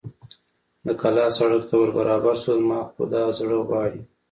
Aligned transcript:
د 0.85 0.87
کلا 1.01 1.25
سړک 1.37 1.61
ته 1.69 1.75
ور 1.79 1.89
برابر 1.99 2.35
شو، 2.43 2.53
زما 2.61 2.79
خو 2.93 3.01
دا 3.13 3.23
زړه 3.37 3.57
غواړي. 3.67 4.01